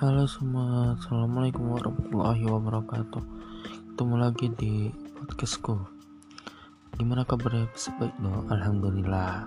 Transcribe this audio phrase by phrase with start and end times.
[0.00, 3.20] Halo semua, Assalamualaikum warahmatullahi wabarakatuh.
[3.92, 5.76] Ketemu lagi di podcastku.
[6.96, 7.68] Gimana kabarnya?
[8.00, 9.44] Baik dong, Alhamdulillah.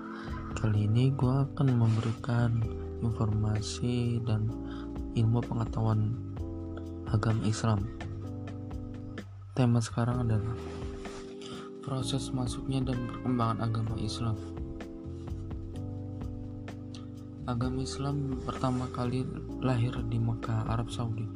[0.53, 2.61] Kali ini gue akan memberikan
[3.01, 4.45] informasi dan
[5.17, 6.13] ilmu pengetahuan
[7.09, 7.89] agama Islam.
[9.57, 10.53] Tema sekarang adalah
[11.81, 14.37] Proses masuknya dan perkembangan agama Islam
[17.43, 19.27] Agama Islam pertama kali
[19.59, 21.27] lahir di Mekah, Arab Saudi.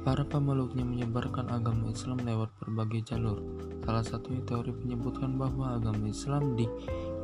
[0.00, 3.44] Para pemeluknya menyebarkan agama Islam lewat berbagai jalur.
[3.84, 6.64] Salah satunya teori menyebutkan bahwa agama Islam di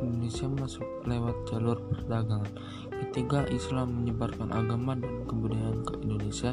[0.04, 2.52] Indonesia masuk lewat jalur perdagangan.
[2.92, 6.52] Ketika Islam menyebarkan agama dan kebudayaan ke Indonesia,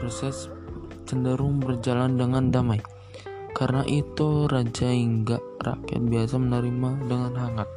[0.00, 0.48] proses
[1.04, 2.80] cenderung berjalan dengan damai.
[3.52, 7.68] Karena itu, raja hingga rakyat biasa menerima dengan hangat.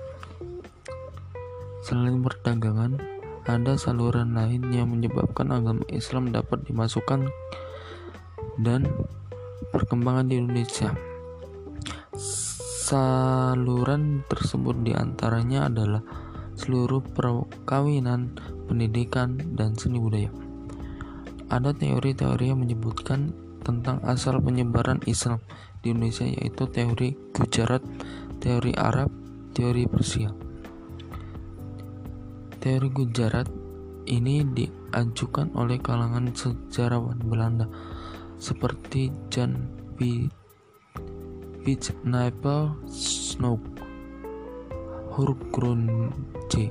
[1.83, 3.16] Selain perdagangan,
[3.47, 7.31] ada saluran lain yang menyebabkan agama Islam dapat dimasukkan
[8.59, 8.83] dan
[9.71, 10.91] perkembangan di Indonesia.
[12.87, 16.03] Saluran tersebut di antaranya adalah
[16.59, 18.35] seluruh perkawinan,
[18.67, 20.31] pendidikan, dan seni budaya.
[21.47, 23.31] Ada teori-teori yang menyebutkan
[23.63, 25.39] tentang asal penyebaran Islam
[25.79, 27.83] di Indonesia yaitu teori Gujarat,
[28.43, 29.07] teori Arab,
[29.55, 30.46] teori Persia.
[32.67, 33.47] Teori Gujarat
[34.11, 37.63] ini diajukan oleh kalangan sejarawan Belanda
[38.43, 39.71] seperti Jan
[41.63, 43.63] Wijnapel Snoek,
[46.51, 46.67] J.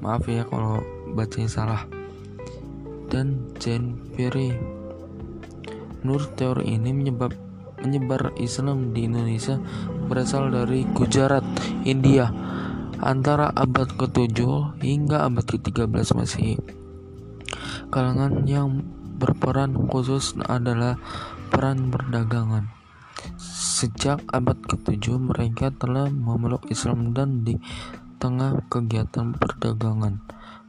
[0.00, 0.80] Maaf ya kalau
[1.12, 1.84] bacanya salah.
[3.12, 4.56] Dan Jan Perry.
[6.08, 7.36] Menurut teori ini menyebab
[7.84, 9.60] menyebar Islam di Indonesia
[10.08, 11.44] berasal dari Gujarat,
[11.84, 12.32] India
[13.00, 14.38] antara abad ke-7
[14.80, 16.56] hingga abad ke-13 Masehi.
[17.92, 18.82] Kalangan yang
[19.16, 21.00] berperan khusus adalah
[21.48, 22.68] peran perdagangan.
[23.40, 27.56] Sejak abad ke-7 mereka telah memeluk Islam dan di
[28.16, 30.24] tengah kegiatan perdagangan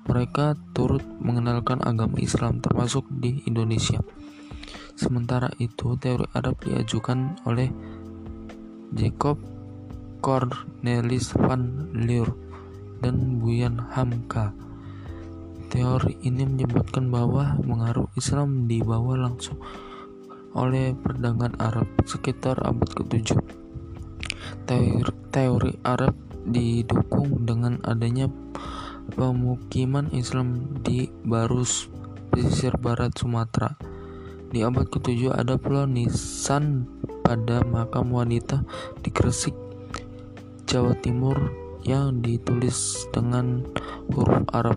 [0.07, 3.99] mereka turut mengenalkan agama Islam termasuk di Indonesia.
[4.95, 7.69] Sementara itu, teori Arab diajukan oleh
[8.95, 9.38] Jacob
[10.19, 12.28] Cornelis van Leeuw
[13.01, 14.53] dan Buyan Hamka.
[15.67, 19.59] Teori ini menyebutkan bahwa mengaruh Islam dibawa langsung
[20.57, 23.38] oleh perdagangan Arab sekitar abad ke-7.
[24.66, 26.16] Teori, teori Arab
[26.47, 28.31] didukung dengan adanya
[29.13, 31.91] pemukiman Islam di Barus,
[32.31, 33.75] pesisir barat Sumatera.
[34.47, 36.88] Di abad ke-7 ada pula nisan
[37.27, 38.63] pada makam wanita
[39.03, 39.66] di Gresik
[40.67, 41.55] Jawa Timur
[41.88, 43.63] yang ditulis dengan
[44.11, 44.75] huruf Arab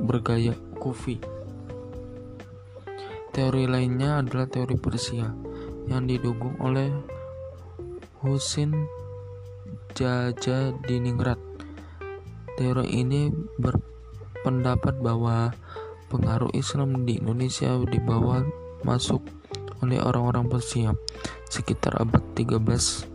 [0.00, 1.20] bergaya kufi.
[3.28, 5.28] Teori lainnya adalah teori Persia
[5.92, 6.88] yang didukung oleh
[8.24, 8.72] Husin
[9.92, 11.36] Jaja Diningrat.
[12.56, 13.28] Teori ini
[13.60, 15.52] berpendapat bahwa
[16.08, 18.40] pengaruh Islam di Indonesia dibawa
[18.88, 19.20] masuk
[19.84, 20.96] oleh orang-orang Persia
[21.52, 23.09] sekitar abad 13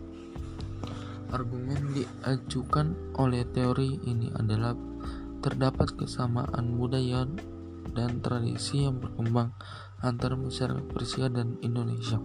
[1.34, 4.78] Argumen diajukan oleh teori ini adalah
[5.42, 7.26] terdapat kesamaan budaya
[7.94, 9.50] dan tradisi yang berkembang
[10.06, 12.22] antara masyarakat Persia dan Indonesia.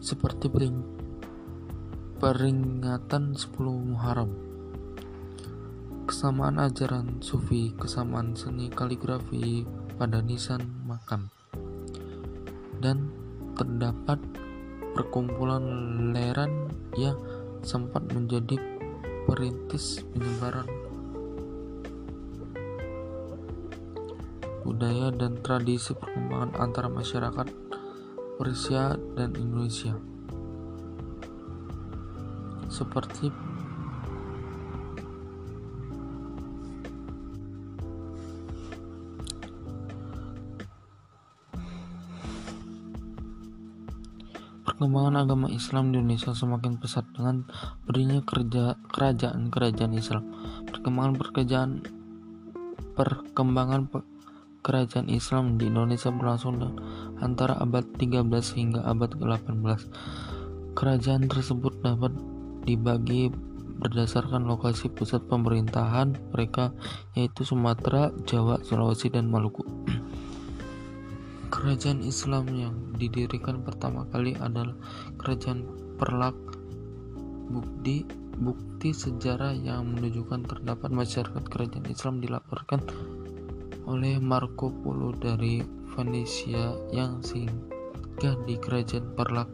[0.00, 0.48] Seperti
[2.20, 4.32] peringatan 10 Muharram.
[6.08, 9.68] Kesamaan ajaran sufi, kesamaan seni kaligrafi
[10.00, 11.28] pada nisan makam.
[12.80, 13.12] Dan
[13.52, 14.16] terdapat
[14.96, 15.62] perkumpulan
[16.10, 17.16] leran yang
[17.62, 18.56] sempat menjadi
[19.28, 20.66] perintis penyebaran
[24.70, 27.48] budaya dan tradisi perkembangan antara masyarakat
[28.40, 29.92] Persia dan Indonesia.
[32.70, 33.28] Seperti
[44.80, 47.44] Perkembangan agama Islam di Indonesia semakin pesat dengan
[47.84, 48.24] berdirinya
[48.88, 50.24] kerajaan-kerajaan Islam.
[50.72, 51.84] Perkembangan pekerjaan
[52.96, 53.92] perkembangan
[54.64, 56.80] kerajaan Islam di Indonesia berlangsung
[57.20, 58.24] antara abad 13
[58.56, 59.84] hingga abad ke-18.
[60.72, 62.16] Kerajaan tersebut dapat
[62.64, 63.28] dibagi
[63.84, 66.72] berdasarkan lokasi pusat pemerintahan mereka
[67.12, 69.60] yaitu Sumatera, Jawa, Sulawesi, dan Maluku.
[71.60, 74.72] Kerajaan Islam yang didirikan pertama kali adalah
[75.20, 75.68] Kerajaan
[76.00, 76.32] Perlak.
[77.52, 78.08] Bukti
[78.40, 82.80] bukti sejarah yang menunjukkan terdapat masyarakat kerajaan Islam dilaporkan
[83.84, 85.60] oleh Marco Polo dari
[85.92, 89.52] Venesia yang singgah di kerajaan Perlak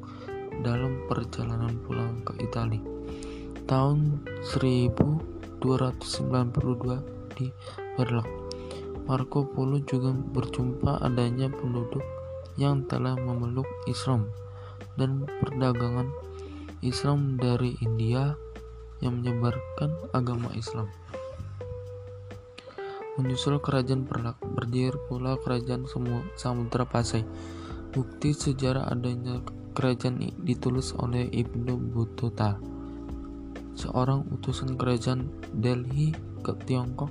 [0.62, 2.87] dalam perjalanan pulang ke Italia.
[3.67, 4.23] Tahun
[4.55, 5.58] 1292
[7.35, 7.50] di
[7.99, 8.45] Perlak,
[9.06, 12.03] Marco Polo juga berjumpa adanya penduduk
[12.58, 14.26] yang telah memeluk Islam
[14.99, 16.11] dan perdagangan
[16.82, 18.35] Islam dari India
[18.99, 20.91] yang menyebarkan agama Islam.
[23.17, 25.88] Menyusul kerajaan Perlak, berdiri pula kerajaan
[26.37, 27.25] Samudra Pasai.
[27.94, 29.41] Bukti sejarah adanya
[29.73, 32.61] kerajaan ditulis oleh Ibnu Battuta,
[33.73, 36.12] seorang utusan kerajaan Delhi
[36.44, 37.08] ke Tiongkok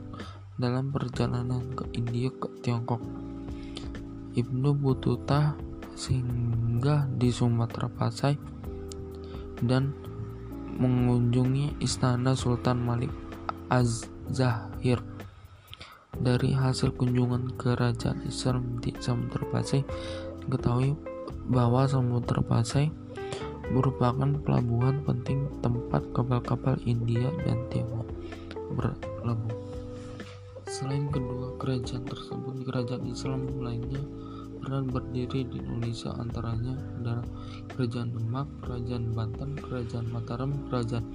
[0.55, 3.03] dalam perjalanan ke India ke Tiongkok.
[4.35, 5.55] Ibnu Battuta
[5.95, 8.39] singgah di Sumatera Pasai
[9.63, 9.91] dan
[10.79, 13.11] mengunjungi istana Sultan Malik
[13.71, 14.99] Az-Zahir.
[16.15, 19.83] Dari hasil kunjungan kerajaan Islam di Samudra Pasai,
[20.47, 20.95] diketahui
[21.51, 22.87] bahwa Samudra Pasai
[23.75, 28.14] merupakan pelabuhan penting tempat kapal-kapal India dan Tiongkok
[31.85, 34.01] kerajaan tersebut, kerajaan Islam lainnya
[34.57, 37.21] pernah berdiri di Indonesia antaranya adalah
[37.69, 41.05] Kerajaan Demak, Kerajaan Banten, Kerajaan Mataram, Kerajaan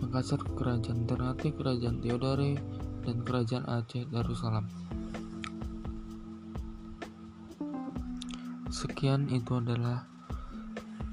[0.00, 2.56] Makassar, Kerajaan Ternate, Kerajaan Theodore,
[3.04, 4.64] dan Kerajaan Aceh Darussalam.
[8.72, 10.08] Sekian itu adalah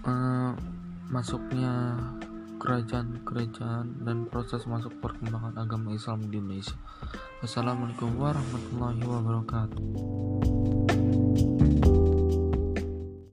[0.07, 0.55] uh,
[1.11, 1.99] masuknya
[2.59, 6.75] kerajaan-kerajaan dan proses masuk perkembangan agama Islam di Indonesia.
[7.39, 10.98] Wassalamualaikum warahmatullahi wabarakatuh.